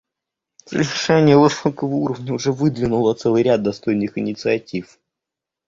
Совещание 0.65 1.37
высокого 1.37 1.93
уровня 1.93 2.33
уже 2.33 2.51
выдвинуло 2.51 3.13
целый 3.13 3.43
ряд 3.43 3.61
достойных 3.61 4.17
инициатив. 4.17 4.97